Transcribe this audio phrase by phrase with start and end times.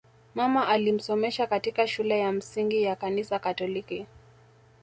[0.35, 4.05] Mama alimsomesha katika shule ya msingi ya Kanisa Katoliki